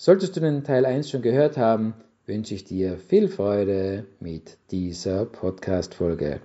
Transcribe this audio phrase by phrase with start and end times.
[0.00, 1.92] Solltest du den Teil 1 schon gehört haben,
[2.24, 6.40] wünsche ich dir viel Freude mit dieser Podcast-Folge.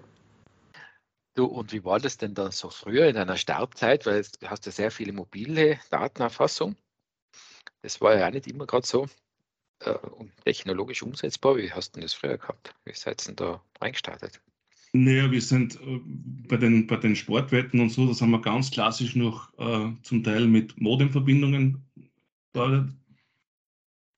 [1.36, 4.08] Du, und wie war das denn dann so früher in deiner Startzeit?
[4.08, 6.76] Weil du hast ja sehr viele mobile Datenerfassung.
[7.84, 9.06] Das war ja auch nicht immer gerade so
[9.82, 10.00] äh,
[10.46, 11.56] technologisch umsetzbar.
[11.58, 12.74] Wie hast du das früher gehabt?
[12.86, 14.42] Wie seid ihr denn da reingestartet?
[14.94, 16.00] Naja, wir sind äh,
[16.48, 20.24] bei, den, bei den Sportwetten und so, das haben wir ganz klassisch noch äh, zum
[20.24, 21.86] Teil mit Modemverbindungen.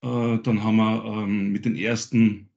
[0.01, 2.49] Äh, dann haben wir ähm, mit den ersten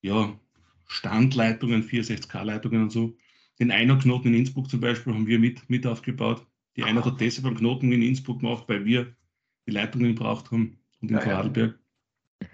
[0.00, 0.38] ja,
[0.86, 3.16] Standleitungen, 64K-Leitungen und so,
[3.58, 6.46] den Einerknoten in Innsbruck zum Beispiel haben wir mit, mit aufgebaut.
[6.76, 9.14] Die Einer hat deshalb einen Knoten in Innsbruck gemacht, weil wir
[9.66, 11.78] die Leitungen gebraucht haben und in ja, Vorarlberg.
[12.40, 12.48] Ja.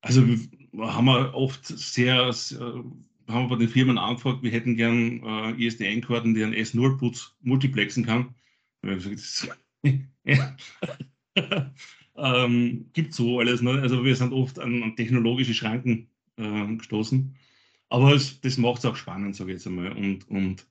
[0.00, 0.26] Also
[0.78, 5.64] haben wir oft sehr, sehr, haben wir bei den Firmen angefragt, wir hätten gern äh,
[5.64, 8.34] ISDN-Karten, die einen S0-Putz multiplexen kann.
[10.24, 10.56] ja.
[12.16, 13.60] Ähm, gibt so alles.
[13.62, 13.80] Ne?
[13.82, 17.34] Also wir sind oft an, an technologische Schranken äh, gestoßen.
[17.88, 19.92] Aber es, das macht es auch spannend, sage ich jetzt einmal.
[19.92, 20.66] Und, und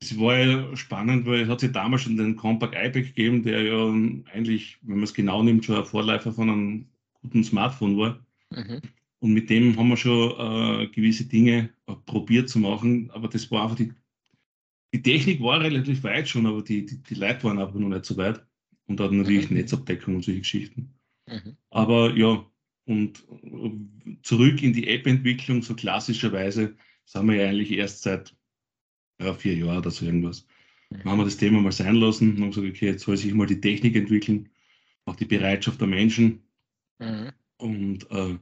[0.00, 3.62] es war ja spannend, weil es hat sich damals schon den Compact iPad gegeben, der
[3.62, 3.88] ja
[4.32, 6.86] eigentlich, wenn man es genau nimmt, schon ein Vorläufer von einem
[7.22, 8.24] guten Smartphone war.
[8.50, 8.80] Mhm.
[9.20, 10.32] Und mit dem haben wir schon
[10.82, 13.92] äh, gewisse Dinge äh, probiert zu machen, aber das war einfach die,
[14.92, 18.04] die Technik war relativ weit schon, aber die, die, die Leute waren aber noch nicht
[18.04, 18.44] so weit
[18.86, 19.56] und dann natürlich mhm.
[19.56, 20.94] Netzabdeckung und solche Geschichten.
[21.26, 21.56] Mhm.
[21.70, 22.44] Aber ja,
[22.86, 28.36] und äh, zurück in die App-Entwicklung, so klassischerweise, sind wir ja eigentlich erst seit
[29.20, 30.46] ja, vier Jahren oder so irgendwas.
[30.90, 30.96] Mhm.
[30.98, 33.32] Dann haben wir das Thema mal sein lassen und haben gesagt, okay, jetzt soll sich
[33.32, 34.50] mal die Technik entwickeln,
[35.06, 36.42] auch die Bereitschaft der Menschen.
[36.98, 37.32] Mhm.
[37.56, 38.38] Und äh,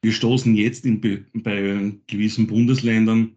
[0.00, 3.36] wir stoßen jetzt in, bei gewissen Bundesländern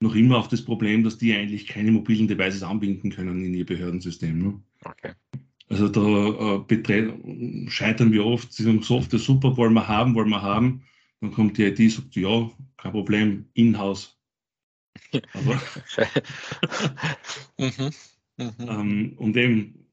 [0.00, 3.64] noch immer auf das Problem, dass die eigentlich keine mobilen Devices anbinden können in ihr
[3.64, 4.38] Behördensystem.
[4.38, 4.62] Ne?
[4.84, 5.12] Okay.
[5.72, 10.42] Also da äh, scheitern wir oft, sie sagen, Software super, wollen wir haben, wollen wir
[10.42, 10.82] haben.
[11.22, 14.18] Dann kommt die IT, sagt, ja, kein Problem, in-house.
[15.32, 15.62] Aber
[17.58, 17.90] mhm.
[18.36, 18.52] Mhm.
[18.68, 19.86] Ähm, und eben,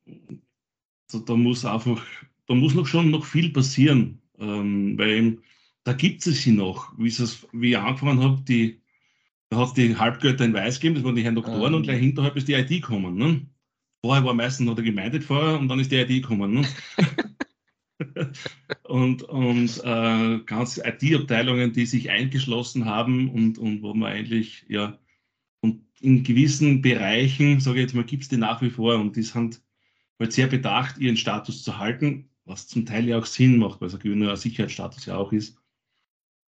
[1.07, 2.05] so, da muss einfach,
[2.47, 5.43] da muss noch schon noch viel passieren, ähm, weil eben,
[5.85, 8.81] da gibt es sie noch, wie, es, wie ich angefangen habe, die,
[9.49, 11.77] da hat die Halbgötter in Weiß gegeben, das waren die Herren Doktoren mhm.
[11.77, 13.15] und gleich hinterhalb ist die IT gekommen.
[13.15, 13.47] Ne?
[14.01, 16.61] Vorher war meistens noch der Gemeindepfarrer und dann ist die IT gekommen.
[16.61, 16.67] Ne?
[18.83, 24.97] und und äh, ganz IT-Abteilungen, die sich eingeschlossen haben und, und wo man eigentlich, ja,
[25.61, 29.17] und in gewissen Bereichen, sage ich jetzt mal, gibt es die nach wie vor und
[29.17, 29.61] die sind
[30.17, 33.89] halt sehr bedacht, ihren Status zu halten, was zum Teil ja auch Sinn macht, weil
[33.89, 35.57] es ein Sicherheitsstatus ja auch ist.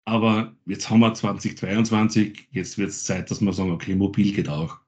[0.05, 4.49] Aber jetzt haben wir 2022, jetzt wird es Zeit, dass wir sagen, okay, mobil geht
[4.49, 4.79] auch.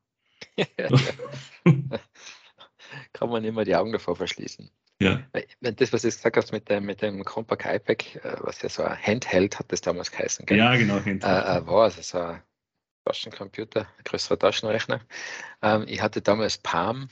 [3.19, 4.71] kann man immer die Augen davor verschließen.
[5.01, 5.23] Ja.
[5.61, 8.85] Das, was du gesagt hast mit dem, mit dem Compact iPad, äh, was ja so
[8.85, 10.47] ein Handheld hat das damals geheißen.
[10.47, 10.59] Gell?
[10.59, 11.25] Ja, genau, Handheld.
[11.25, 12.43] Äh, äh war also so ein
[13.05, 15.01] Taschencomputer, ein größerer Taschenrechner.
[15.63, 17.09] Ähm, ich hatte damals Palm,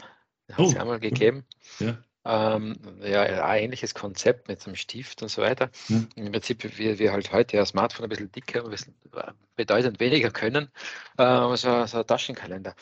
[0.53, 0.79] hat es oh.
[0.79, 1.45] einmal gegeben.
[1.81, 1.99] Ja.
[2.25, 5.71] Ähm, ja, ein ähnliches Konzept mit so einem Stift und so weiter.
[5.89, 6.03] Ja.
[6.17, 10.01] Im Prinzip, wie wir halt heute ja Smartphone ein bisschen dicker, ein bisschen äh, bedeutend
[10.01, 10.71] weniger können,
[11.19, 12.75] äh, so, so ein Taschenkalender.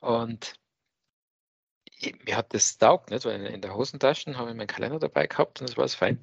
[0.00, 0.59] Und
[2.24, 3.24] mir hat das taugt, nicht?
[3.24, 6.20] weil in der Hosentasche habe ich meinen Kalender dabei gehabt und das war es fein.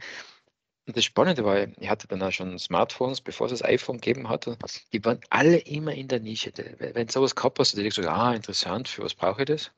[0.87, 4.29] Und das Spannende war, ich hatte dann auch schon Smartphones, bevor es das iPhone gegeben
[4.29, 4.57] hatte,
[4.93, 6.53] die waren alle immer in der Nische.
[6.79, 9.71] Wenn sowas gehabt hast, du dir gesagt, ah, interessant, für was brauche ich das?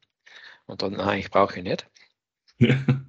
[0.67, 1.89] Und dann, nein, ich brauche ich nicht.
[2.59, 2.77] Ja.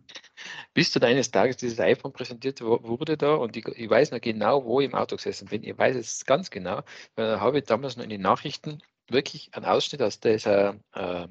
[0.75, 4.65] Bis dann eines Tages dieses iPhone präsentiert wurde da und ich, ich, weiß noch genau,
[4.65, 5.63] wo ich im Auto gesessen bin.
[5.63, 6.83] Ich weiß es ganz genau,
[7.17, 11.27] weil da habe ich damals noch in den Nachrichten wirklich einen Ausschnitt aus dieser äh,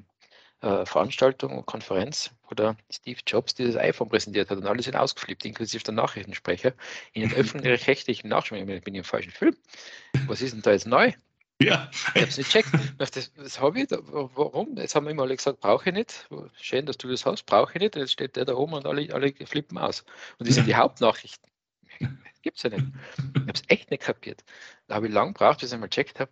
[0.62, 4.96] äh, Veranstaltung und Konferenz, wo der Steve Jobs dieses iPhone präsentiert hat und alle sind
[4.96, 6.74] ausgeflippt, inklusive der Nachrichtensprecher.
[7.12, 9.56] In den öffentlich-rechtlichen Nachrichten, ich bin im falschen Film.
[10.26, 11.12] Was ist denn da jetzt neu?
[11.62, 11.90] Ja.
[11.92, 12.70] Ich habe es nicht gecheckt.
[12.96, 13.90] Das, das habe ich.
[13.90, 14.78] Warum?
[14.78, 16.26] Jetzt haben wir immer alle gesagt, brauche ich nicht.
[16.58, 17.96] Schön, dass du das hast, brauche ich nicht.
[17.96, 20.06] Und jetzt steht der da oben und alle, alle flippen aus.
[20.38, 21.50] Und das sind die Hauptnachrichten.
[22.40, 22.86] Gibt es ja nicht.
[23.34, 24.42] Ich habe es echt nicht kapiert.
[24.86, 26.30] Da habe ich lang gebraucht, bis ich mal gecheckt habe,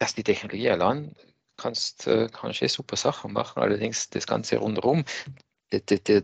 [0.00, 1.14] dass die Technologie allein
[1.56, 3.62] kannst, äh, kannst eh super Sachen machen.
[3.62, 5.04] Allerdings das Ganze rundherum,
[5.72, 6.22] der, der, der,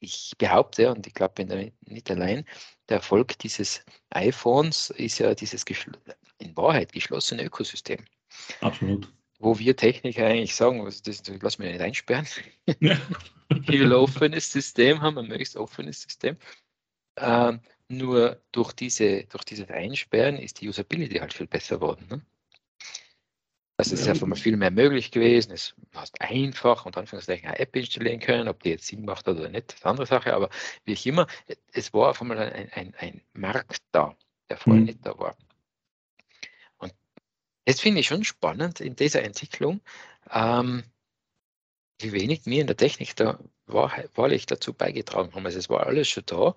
[0.00, 2.44] ich behaupte, und ich glaube, bin nicht allein,
[2.88, 5.64] der Erfolg dieses iPhones ist ja dieses
[6.38, 8.04] in Wahrheit geschlossene Ökosystem.
[8.60, 9.12] Absolut.
[9.38, 12.26] Wo wir Techniker eigentlich sagen, was das, lass mich nicht einsperren.
[12.80, 13.00] Ja.
[13.50, 16.36] ich will ein offenes System haben, ein möglichst offenes System.
[17.16, 22.06] Ähm, nur durch, diese, durch dieses Einsperren ist die Usability halt viel besser geworden.
[22.10, 22.22] Ne?
[23.80, 25.52] Es ist einfach mal viel mehr möglich gewesen.
[25.52, 29.48] Es hast einfach und Anführungszeichen eine App installieren können, ob die jetzt Sinn macht oder
[29.48, 30.34] nicht, das ist eine andere Sache.
[30.34, 30.50] Aber
[30.84, 31.28] wie ich immer,
[31.72, 34.16] es war auf einmal ein, ein, ein Markt da,
[34.50, 34.86] der vorher mhm.
[34.86, 35.36] nicht da war.
[36.78, 36.92] Und
[37.66, 39.80] das finde ich schon spannend in dieser Entwicklung,
[40.32, 40.82] ähm,
[42.00, 45.46] wie wenig wir in der Technik da wahr, wahrlich dazu beigetragen haben.
[45.46, 46.56] Also es war alles schon da,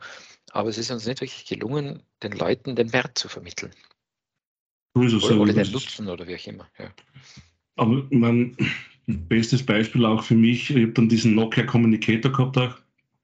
[0.50, 3.71] aber es ist uns nicht wirklich gelungen, den Leuten den Wert zu vermitteln.
[4.93, 6.67] Oder, oder den Nutzen oder wie auch immer.
[6.77, 6.91] Ja.
[7.75, 8.55] Aber mein
[9.07, 12.75] bestes Beispiel auch für mich, ich habe dann diesen Nokia Communicator gehabt auch.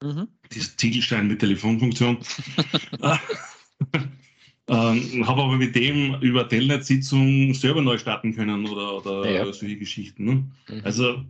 [0.02, 0.28] Mhm.
[0.54, 2.20] Dieses Ziegelstein mit Telefonfunktion.
[4.70, 9.46] ähm, habe aber mit dem über Telnet-Sitzung selber neu starten können oder, oder ja.
[9.52, 10.26] solche Geschichten.
[10.26, 10.34] Ne?
[10.70, 10.82] Mhm.
[10.84, 11.24] Also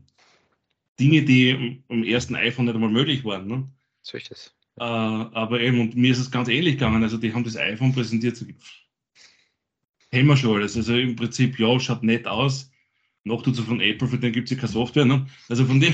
[0.99, 3.47] Dinge, die am ersten iPhone nicht einmal möglich waren.
[3.47, 3.67] Ne?
[4.01, 4.53] So ist das.
[4.79, 7.03] Äh, aber eben, und mir ist es ganz ähnlich gegangen.
[7.03, 8.45] Also die haben das iPhone präsentiert, so,
[10.13, 10.75] haben wir schon alles.
[10.77, 12.71] Also im Prinzip, ja, schaut nett aus.
[13.23, 15.05] Noch dazu von Apple, für den gibt es ja keine Software.
[15.05, 15.25] Ne?
[15.49, 15.93] Also von dem.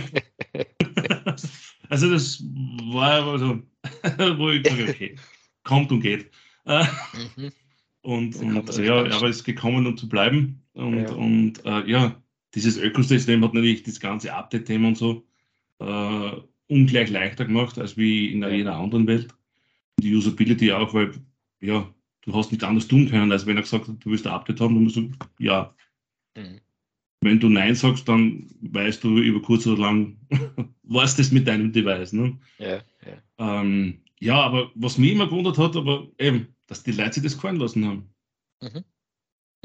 [1.89, 2.43] also das
[2.91, 3.61] war also,
[4.37, 5.15] wo ich sage, okay,
[5.63, 6.29] kommt und geht.
[6.65, 7.51] mhm.
[8.05, 10.61] Und, und ja, aber es ist gekommen, um zu bleiben.
[10.73, 12.21] Und ja, und, äh, ja
[12.55, 15.25] dieses Ökosystem hat natürlich das ganze Update-Thema und so
[15.79, 16.31] äh,
[16.67, 19.33] ungleich leichter gemacht als wie in jeder anderen Welt.
[19.99, 21.13] Die Usability auch, weil
[21.61, 21.93] ja,
[22.25, 24.59] du hast nichts anderes tun können, als wenn er gesagt hat, du willst ein Update
[24.59, 25.73] haben, dann musst du ja.
[26.35, 26.59] Mhm.
[27.21, 30.17] Wenn du Nein sagst, dann weißt du über kurz oder lang,
[30.83, 32.11] was das mit deinem Device.
[32.11, 32.37] Ne?
[32.57, 33.61] Ja, ja.
[33.61, 37.35] Ähm, ja, aber was mich immer gewundert hat, aber eben, dass die Leute sich das
[37.35, 38.09] gefallen lassen haben.
[38.61, 38.83] Mhm.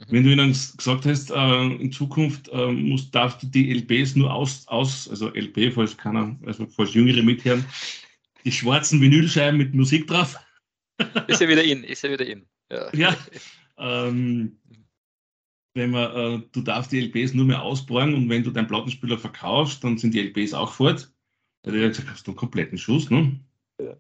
[0.07, 4.33] Wenn du ihnen gesagt hast, äh, in Zukunft äh, muss, darfst du die LPs nur
[4.33, 7.65] aus, aus also LP, falls keiner, also falls Jüngere mithören,
[8.45, 10.37] die schwarzen Vinylscheiben mit Musik drauf.
[11.27, 12.47] Ist ja wieder in, ist ja wieder in.
[12.71, 12.91] Ja.
[12.95, 13.17] ja
[13.79, 14.59] ähm,
[15.75, 19.19] wenn man, äh, du darfst die LPs nur mehr ausborgen und wenn du deinen Plattenspieler
[19.19, 21.13] verkaufst, dann sind die LPs auch fort.
[21.63, 23.39] Da hat er gesagt, hast du einen kompletten Schuss, ne?
[23.81, 23.97] Ja.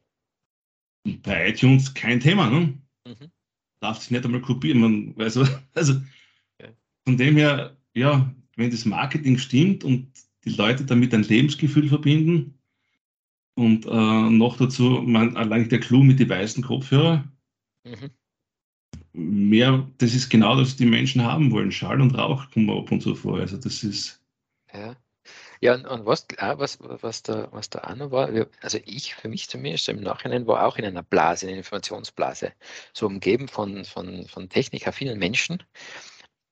[1.04, 2.78] Und bei iTunes kein Thema, ne?
[3.06, 3.30] Mhm
[3.80, 4.80] darf sich nicht einmal kopieren.
[4.80, 6.00] Man, also, also
[7.04, 10.12] von dem her, ja, wenn das Marketing stimmt und
[10.44, 12.57] die Leute damit ein Lebensgefühl verbinden
[13.58, 17.24] und äh, noch dazu man, allein der Clou mit den weißen Kopfhörer,
[17.84, 18.10] mhm.
[19.12, 21.72] mehr, das ist genau das, was die Menschen haben wollen.
[21.72, 23.38] Schall und Rauch kommen ab und zu vor.
[23.38, 24.22] Also das ist.
[24.72, 24.96] Ja.
[25.60, 29.28] Ja, und, und was, was, was, da, was da auch noch war, also ich, für
[29.28, 32.52] mich zumindest im Nachhinein, war auch in einer Blase, in einer Informationsblase,
[32.92, 35.64] so umgeben von, von, von technikaffinen Menschen,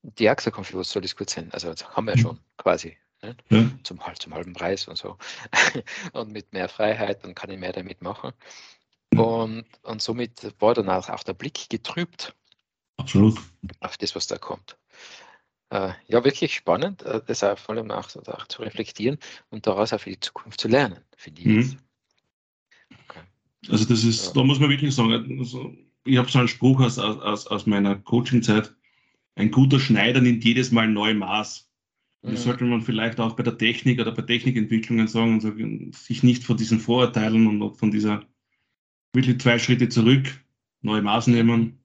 [0.01, 1.49] die auch gesagt haben, für was soll das gut sein?
[1.53, 2.21] Also das haben wir ja mhm.
[2.21, 2.97] schon quasi.
[3.21, 3.35] Ne?
[3.83, 5.17] Zum, zum halben Preis und so.
[6.13, 8.33] und mit mehr Freiheit, dann kann ich mehr damit machen.
[9.15, 12.35] Und, und somit war dann auch, auch der Blick getrübt.
[12.97, 13.39] Absolut.
[13.79, 14.77] Auf das, was da kommt.
[15.69, 19.17] Äh, ja, wirklich spannend, äh, das auch vor allem auch, auch, zu reflektieren
[19.49, 21.47] und daraus auch für die Zukunft zu lernen, finde ich.
[21.47, 21.77] Mhm.
[23.07, 23.19] Okay.
[23.69, 24.33] Also das ist, ja.
[24.33, 27.95] da muss man wirklich sagen, also ich habe so einen Spruch aus, aus, aus meiner
[27.95, 28.73] Coaching-Zeit,
[29.35, 31.66] ein guter Schneider nimmt jedes Mal neu Maß.
[32.31, 36.23] Das sollte man vielleicht auch bei der Technik oder bei Technikentwicklungen sagen, und sagen, sich
[36.23, 38.25] nicht von diesen Vorurteilen und von dieser
[39.13, 40.27] wirklich zwei Schritte zurück,
[40.81, 41.83] neue Maß nehmen.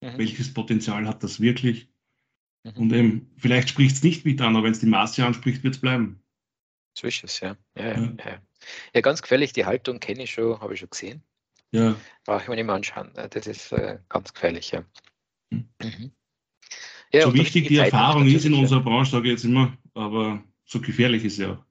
[0.00, 0.18] Mhm.
[0.18, 1.88] Welches Potenzial hat das wirklich?
[2.64, 2.72] Mhm.
[2.76, 5.74] Und eben, vielleicht spricht es nicht mit an, aber wenn es die Masse anspricht, wird
[5.74, 6.22] es bleiben.
[6.98, 7.56] So ist es, ja.
[7.76, 8.14] Ja, ja.
[8.24, 8.42] ja.
[8.94, 11.22] ja ganz gefährlich, die Haltung kenne ich schon, habe ich schon gesehen.
[11.72, 11.96] Ja.
[12.24, 13.10] Brauche ich mir nicht mehr anschauen.
[13.14, 14.84] Das ist äh, ganz gefährlich, ja.
[15.50, 15.68] Hm.
[15.82, 16.12] Mhm.
[17.16, 20.80] Ja so wichtig die Erfahrung ist in unserer Branche, sage ich jetzt immer, aber so
[20.80, 21.64] gefährlich ist ja.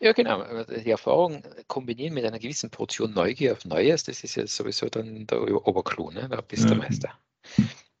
[0.00, 0.64] Ja, genau.
[0.64, 5.26] Die Erfahrung kombinieren mit einer gewissen Portion Neugier auf Neues, das ist ja sowieso dann
[5.26, 6.28] der Oberclou, ne?
[6.28, 6.70] da bist ja.
[6.70, 7.18] der Meister.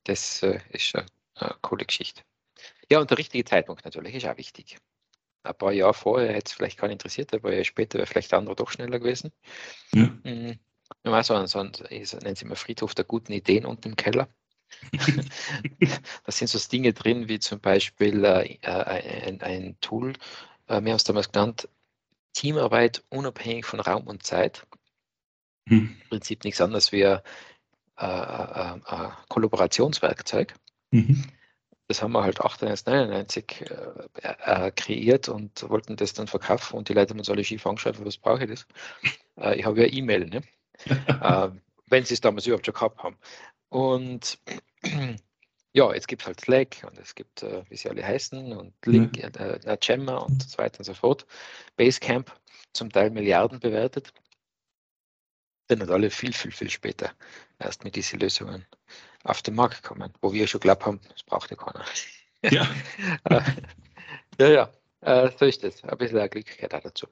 [0.04, 1.02] Das äh, ist schon
[1.36, 2.22] äh, coole Geschichte.
[2.90, 4.76] Ja, und der richtige Zeitpunkt natürlich ist auch wichtig.
[5.42, 8.32] Ein paar Jahre vorher hätte es vielleicht gar nicht interessiert, aber Jahre später wäre vielleicht
[8.32, 9.32] der andere doch schneller gewesen.
[9.94, 10.08] Ja.
[10.24, 10.58] Mhm.
[11.04, 14.28] Mal so, so ein, ich nenne es immer Friedhof der guten Ideen unten im Keller.
[16.24, 20.12] da sind so Dinge drin, wie zum Beispiel äh, ein, ein, Tool,
[20.66, 21.68] äh, wir haben es damals genannt,
[22.32, 24.66] Teamarbeit unabhängig von Raum und Zeit.
[25.68, 25.96] Hm.
[26.02, 27.20] Im Prinzip nichts anderes wie ein
[27.98, 30.54] äh, äh, äh Kollaborationswerkzeug.
[30.90, 31.24] Mhm.
[31.86, 33.64] das haben wir halt 98,
[34.22, 37.66] äh, äh, kreiert und wollten das dann verkaufen und die Leute haben uns alle schief
[37.66, 38.66] angeschaut, was brauche ich das?
[39.36, 40.42] Äh, ich habe ja E-Mail, ne?
[40.86, 41.50] äh,
[41.86, 43.16] wenn sie es damals überhaupt schon gehabt haben.
[43.68, 44.38] Und
[45.72, 48.74] ja, jetzt gibt es halt Slack und es gibt, äh, wie sie alle heißen, und
[48.86, 49.32] Link, mhm.
[49.38, 51.26] äh, Gemma und so weiter und so fort.
[51.76, 52.32] Basecamp,
[52.72, 54.12] zum Teil Milliarden bewertet.
[55.68, 57.12] Sind halt alle viel, viel, viel später
[57.58, 58.64] erst mit diesen Lösungen
[59.24, 61.84] auf den Markt kommen, wo wir schon glaubt haben, das braucht ja keiner.
[62.42, 62.68] Ja.
[63.24, 63.42] Äh,
[64.40, 65.82] ja, ja, äh, so ist es.
[65.82, 67.08] Ein bisschen Glück gehört auch dazu.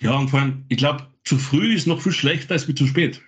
[0.00, 2.86] Ja, und vor allem, ich glaube, zu früh ist noch viel schlechter als wie zu
[2.86, 3.22] spät.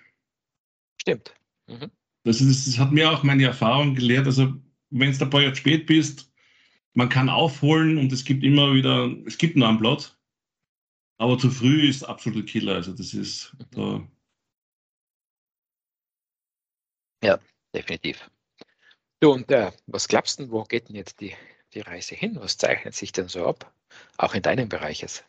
[1.01, 1.33] Stimmt.
[1.67, 1.91] Mhm.
[2.27, 4.25] Das, ist, das hat mir auch meine Erfahrung gelehrt.
[4.25, 4.53] Also,
[4.89, 6.29] wenn es ein paar Jahre spät bist,
[6.93, 10.17] man kann aufholen und es gibt immer wieder, es gibt noch einen Platz.
[11.19, 12.75] Aber zu früh ist absolut Killer.
[12.75, 14.05] Also, das ist da.
[17.23, 17.39] Ja,
[17.73, 18.29] definitiv.
[19.21, 21.33] Du, und äh, was glaubst du, wo geht denn jetzt die,
[21.73, 22.35] die Reise hin?
[22.35, 23.73] Was zeichnet sich denn so ab?
[24.17, 25.25] Auch in deinem Bereich jetzt?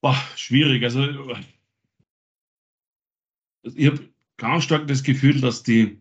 [0.00, 0.82] Boah, schwierig.
[0.82, 1.04] Also,
[3.64, 4.08] ich habe
[4.40, 6.00] ganz stark das Gefühl, dass die,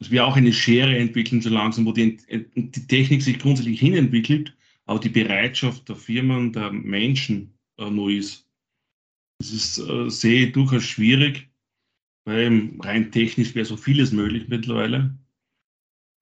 [0.00, 2.16] dass wir auch eine Schere entwickeln, so langsam, wo die,
[2.54, 8.48] die Technik sich grundsätzlich hinentwickelt, aber die Bereitschaft der Firmen, der Menschen äh, neu ist.
[9.38, 11.48] Das ist, äh, sehe ich durchaus schwierig,
[12.24, 15.16] weil rein technisch wäre so vieles möglich mittlerweile.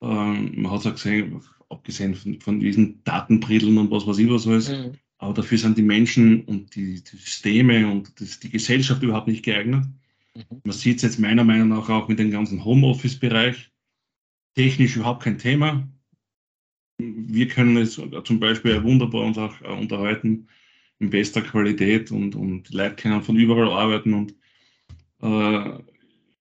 [0.01, 4.29] Ähm, man hat es auch gesehen, abgesehen von, von diesen Datenbrillen und was weiß ich
[4.29, 4.69] was alles.
[4.69, 4.97] Mhm.
[5.19, 9.45] Aber dafür sind die Menschen und die, die Systeme und das, die Gesellschaft überhaupt nicht
[9.45, 9.85] geeignet.
[10.35, 10.61] Mhm.
[10.63, 13.71] Man sieht es jetzt meiner Meinung nach auch mit dem ganzen Homeoffice-Bereich.
[14.55, 15.87] Technisch überhaupt kein Thema.
[16.97, 20.47] Wir können es zum Beispiel wunderbar uns auch äh, unterhalten
[20.99, 24.35] in bester Qualität und, und die Leute können von überall arbeiten und
[25.21, 25.79] äh,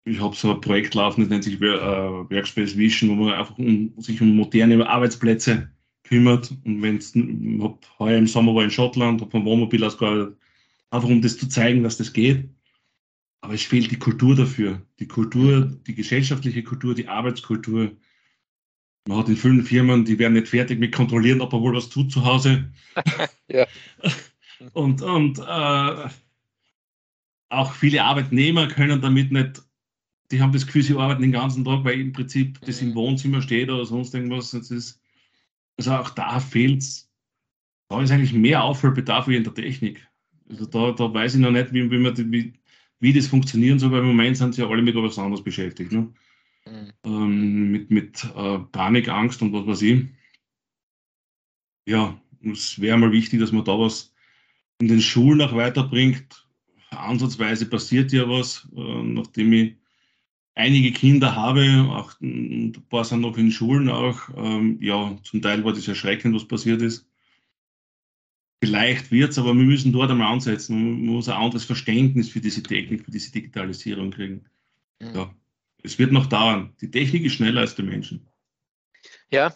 [0.05, 3.59] ich habe so ein Projekt laufen, das nennt sich äh, Workspace Vision, wo man einfach
[3.59, 5.71] um, sich um moderne Arbeitsplätze
[6.05, 6.51] kümmert.
[6.65, 7.15] Und wenn es,
[7.99, 10.37] heuer im Sommer war in Schottland, habe vom Wohnmobil aus gearbeitet,
[10.91, 12.49] einfach um das zu zeigen, dass das geht.
[13.43, 14.83] Aber es fehlt die Kultur dafür.
[14.99, 17.97] Die Kultur, die gesellschaftliche Kultur, die Arbeitskultur.
[19.09, 21.89] Man hat in vielen Firmen, die werden nicht fertig mit kontrollieren, ob er wohl was
[21.89, 22.73] tut zu Hause.
[23.49, 23.67] ja.
[24.75, 26.09] Und, und äh,
[27.49, 29.63] auch viele Arbeitnehmer können damit nicht,
[30.31, 32.95] die haben das Gefühl, sie arbeiten den ganzen Tag, weil im Prinzip das im.
[32.95, 34.53] Wohnzimmer steht oder sonst irgendwas.
[34.53, 35.01] Das ist,
[35.77, 37.11] also auch da fehlt es.
[37.89, 40.07] Da ist eigentlich mehr Aufholbedarf wie in der Technik.
[40.49, 42.60] Also da, da weiß ich noch nicht, wie, wie, man, wie,
[43.01, 45.91] wie das funktionieren soll, weil im Moment sind sie ja alle mit etwas anderes beschäftigt.
[45.91, 46.13] Ne?
[46.67, 46.93] Mhm.
[47.05, 50.07] Ähm, mit mit äh, Panik, Angst und was weiß ich.
[51.87, 54.15] Ja, es wäre mal wichtig, dass man da was
[54.81, 56.47] in den Schulen auch weiterbringt.
[56.91, 59.77] Ansatzweise passiert ja was, äh, nachdem ich
[60.55, 64.29] einige Kinder habe, auch ein paar sind noch in Schulen auch.
[64.37, 67.10] Ähm, ja, zum Teil war das erschreckend, was passiert ist.
[68.63, 70.75] Vielleicht wird es, aber wir müssen dort einmal ansetzen.
[70.75, 74.45] Man muss ein anderes Verständnis für diese Technik, für diese Digitalisierung kriegen.
[74.99, 75.15] Mhm.
[75.15, 75.35] Ja,
[75.83, 76.75] es wird noch dauern.
[76.81, 78.29] Die Technik ist schneller als die Menschen.
[79.31, 79.55] Ja,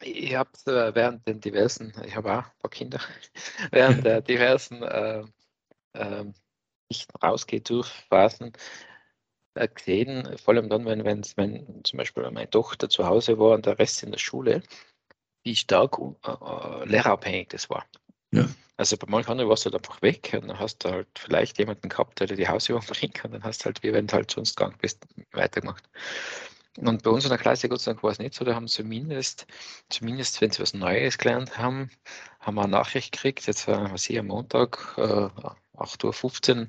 [0.00, 3.00] ich habe äh, während den diversen, ich habe auch ein paar Kinder,
[3.72, 5.24] während der diversen äh,
[5.94, 6.24] äh,
[6.88, 8.52] nicht rausgeht durch Phasen
[9.54, 13.54] äh, gesehen, vor allem dann, wenn, wenn, wenn zum Beispiel meine Tochter zu Hause war
[13.54, 14.62] und der Rest in der Schule,
[15.48, 17.86] wie stark äh, äh, lehrerabhängig das war.
[18.32, 18.46] Ja.
[18.76, 21.58] Also bei manchen anderen warst du halt einfach weg und dann hast du halt vielleicht
[21.58, 24.14] jemanden gehabt, der dir die Hausübung bringen kann, dann hast du halt, wie wenn du
[24.14, 25.88] halt sonst gegangen bist, weitergemacht.
[26.76, 28.68] Und bei uns in der Klasse, Gott sei Dank, war es nicht so, da haben
[28.68, 29.46] zumindest,
[29.88, 31.90] zumindest wenn sie was Neues gelernt haben,
[32.40, 35.28] haben wir eine Nachricht gekriegt, jetzt war was ich am Montag, äh,
[35.76, 36.68] 8.15 Uhr,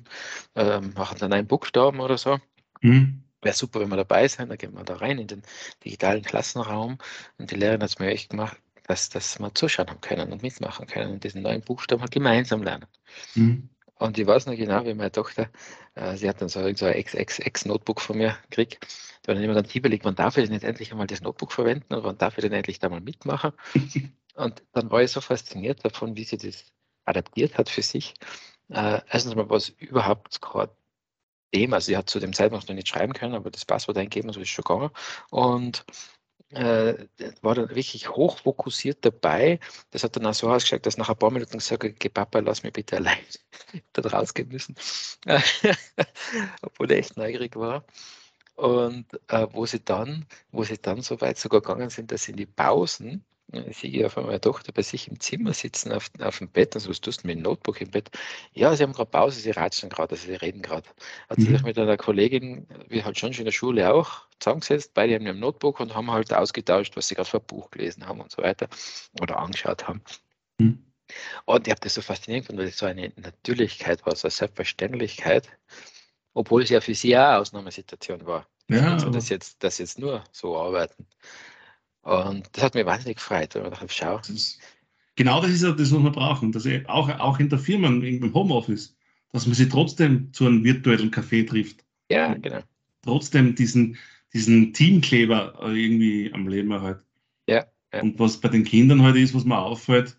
[0.54, 2.38] äh, machen dann einen Buchstaben oder so.
[2.80, 4.50] Mhm wäre super, wenn wir dabei sind.
[4.50, 5.42] Da gehen wir da rein in den
[5.84, 6.98] digitalen Klassenraum
[7.38, 8.58] und die Lehrerin hat es mir echt gemacht,
[8.90, 12.62] dass, dass wir zuschauen haben können und mitmachen können und diesen neuen Buchstaben halt gemeinsam
[12.62, 12.86] lernen.
[13.34, 13.68] Mhm.
[13.94, 15.48] Und ich weiß noch genau, wie meine Tochter,
[15.94, 18.86] äh, sie hat dann so, so ein Ex-Notebook von mir gekriegt.
[19.22, 21.52] Da war dann immer dann überlegt, wann darf ich denn jetzt endlich einmal das Notebook
[21.52, 23.52] verwenden und wann darf ich denn endlich da mal mitmachen?
[24.34, 26.72] und dann war ich so fasziniert davon, wie sie das
[27.04, 28.14] adaptiert hat für sich.
[28.70, 30.68] Äh, erstens mal war es überhaupt kein
[31.54, 34.32] dem, also sie hat zu dem Zeitpunkt noch nicht schreiben können, aber das Passwort eingeben,
[34.32, 34.90] so ist schon gegangen.
[35.30, 35.84] Und
[36.50, 36.94] äh,
[37.42, 39.60] war dann wirklich hochfokussiert dabei.
[39.90, 42.62] Das hat dann auch so ausgeschaut, dass nach ein paar Minuten gesagt hat, Papa, lass
[42.62, 43.18] mich bitte allein
[43.92, 44.74] da rausgehen müssen.
[46.62, 47.84] Obwohl er echt neugierig war.
[48.56, 52.32] Und äh, wo sie dann, wo sie dann so weit sogar gegangen sind, dass sie
[52.32, 56.38] in die Pausen Ich sehe auf meine Tochter bei sich im Zimmer sitzen auf, auf
[56.38, 56.74] dem Bett.
[56.74, 58.10] Also, was tust du mit dem Notebook im Bett?
[58.52, 60.88] Ja, sie haben gerade Pause, sie ratschen gerade, also sie reden gerade.
[61.28, 61.46] Hat mhm.
[61.46, 65.38] sich mit einer Kollegin, wie halt schon in der Schule auch, zusammengesetzt, beide haben ein
[65.38, 68.42] Notebook und haben halt ausgetauscht, was sie gerade für ein Buch gelesen haben und so
[68.42, 68.68] weiter
[69.20, 70.02] oder angeschaut haben.
[70.58, 70.84] Mhm.
[71.44, 74.32] Und ich habe das so faszinierend gefunden, weil es so eine Natürlichkeit war, so eine
[74.32, 75.48] Selbstverständlichkeit,
[76.34, 78.46] obwohl es ja für sie auch eine Ausnahmesituation war.
[78.68, 81.06] Ja, also, dass jetzt, dass jetzt nur so arbeiten.
[82.02, 84.20] Und das hat mir wahnsinnig gefreut, wenn man dachte, schau.
[85.16, 86.52] Genau das ist ja das, was wir brauchen.
[86.52, 88.96] Dass auch, auch in der Firma, im Homeoffice,
[89.32, 91.84] dass man sich trotzdem zu einem virtuellen Café trifft.
[92.10, 92.60] Ja, genau.
[93.02, 93.96] Trotzdem diesen,
[94.32, 97.00] diesen Teamkleber irgendwie am Leben erhält.
[97.48, 98.02] Ja, ja.
[98.02, 100.18] Und was bei den Kindern heute halt ist, was mir auffällt,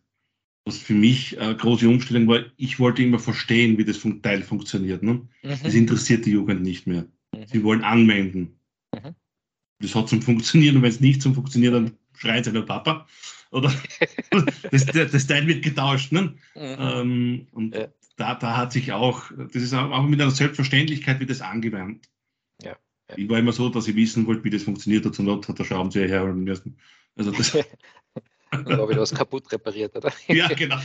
[0.66, 5.04] was für mich eine große Umstellung war, ich wollte immer verstehen, wie das Teil funktioniert.
[5.04, 5.14] Ne?
[5.44, 5.50] Mhm.
[5.64, 7.06] Das interessiert die Jugend nicht mehr.
[7.34, 7.46] Mhm.
[7.48, 8.60] Sie wollen anwenden.
[8.94, 9.16] Mhm.
[9.82, 13.08] Das hat zum Funktionieren und wenn es nicht zum Funktionieren, dann schreit seiner Papa.
[13.52, 13.74] Oder
[14.72, 16.12] das, das, Teil wird getauscht.
[16.12, 16.36] Ne?
[16.56, 16.78] Mhm.
[16.80, 17.88] Ähm, und ja.
[18.16, 22.08] da, da hat sich auch, das ist auch mit einer Selbstverständlichkeit wird das angewandt.
[22.62, 22.78] Ja.
[23.10, 23.18] ja.
[23.18, 25.06] Ich war immer so, dass ich wissen wollte, wie das funktioniert.
[25.06, 26.78] Dazu Not hat der Schraubenzieher herholen müssen.
[27.18, 30.12] Also das, Und da wieder was kaputt repariert, oder?
[30.28, 30.80] Ja, genau.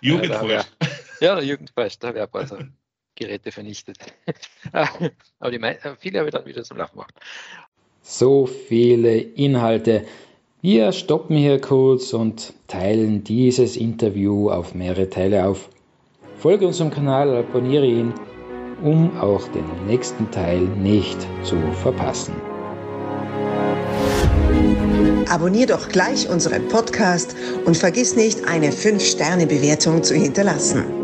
[0.00, 0.66] Jugendfalsch.
[1.20, 2.58] Ja, Jugendfalsch, da wäre also
[3.14, 3.98] Geräte vernichtet.
[4.72, 5.60] Aber die
[5.98, 7.14] viele habe ich dann wieder zum Lachen gemacht.
[8.02, 10.04] So viele Inhalte.
[10.60, 15.68] Wir stoppen hier kurz und teilen dieses Interview auf mehrere Teile auf.
[16.38, 18.12] Folge unserem Kanal, abonniere ihn,
[18.82, 22.34] um auch den nächsten Teil nicht zu verpassen.
[25.28, 31.03] Abonnier doch gleich unseren Podcast und vergiss nicht, eine 5-Sterne-Bewertung zu hinterlassen.